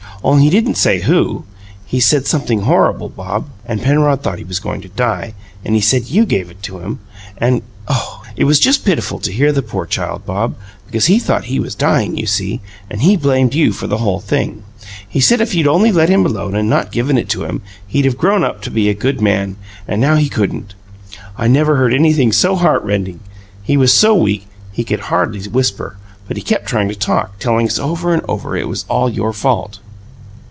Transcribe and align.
Only 0.23 0.43
he 0.43 0.49
didn't 0.51 0.75
say 0.75 0.99
'WHO' 1.01 1.45
he 1.83 1.99
said 1.99 2.27
something 2.27 2.61
horrible, 2.61 3.09
Bob! 3.09 3.47
And 3.65 3.81
Penrod 3.81 4.21
thought 4.21 4.37
he 4.37 4.43
was 4.43 4.59
going 4.59 4.79
to 4.81 4.87
die, 4.87 5.33
and 5.65 5.73
he 5.73 5.81
said 5.81 6.11
you 6.11 6.27
gave 6.27 6.51
it 6.51 6.61
to 6.61 6.77
him, 6.77 6.99
and 7.39 7.63
oh! 7.87 8.21
it 8.35 8.43
was 8.43 8.59
just 8.59 8.85
pitiful 8.85 9.17
to 9.17 9.31
hear 9.31 9.51
the 9.51 9.63
poor 9.63 9.87
child, 9.87 10.23
Bob, 10.23 10.55
because 10.85 11.07
he 11.07 11.17
thought 11.17 11.45
he 11.45 11.59
was 11.59 11.73
dying, 11.73 12.17
you 12.19 12.27
see, 12.27 12.61
and 12.87 13.01
he 13.01 13.17
blamed 13.17 13.55
you 13.55 13.73
for 13.73 13.87
the 13.87 13.97
whole 13.97 14.19
thing. 14.19 14.61
He 15.09 15.19
said 15.19 15.41
if 15.41 15.55
you'd 15.55 15.65
only 15.67 15.91
let 15.91 16.09
him 16.09 16.23
alone 16.23 16.53
and 16.55 16.69
not 16.69 16.91
given 16.91 17.17
it 17.17 17.27
to 17.29 17.45
him, 17.45 17.63
he'd 17.87 18.05
have 18.05 18.19
grown 18.19 18.43
up 18.43 18.61
to 18.61 18.69
be 18.69 18.89
a 18.89 18.93
good 18.93 19.21
man 19.21 19.55
and 19.87 19.99
now 19.99 20.17
he 20.17 20.29
couldn't! 20.29 20.75
I 21.35 21.47
never 21.47 21.77
heard 21.77 21.95
anything 21.95 22.31
so 22.31 22.55
heart 22.55 22.83
rending 22.83 23.21
he 23.63 23.75
was 23.75 23.91
so 23.91 24.13
weak 24.13 24.45
he 24.71 24.83
could 24.83 24.99
hardly 25.09 25.41
whisper, 25.47 25.97
but 26.27 26.37
he 26.37 26.43
kept 26.43 26.67
trying 26.67 26.89
to 26.89 26.95
talk, 26.95 27.39
telling 27.39 27.65
us 27.65 27.79
over 27.79 28.13
and 28.13 28.21
over 28.29 28.55
it 28.55 28.67
was 28.69 28.85
all 28.87 29.09
your 29.09 29.33
fault." 29.33 29.79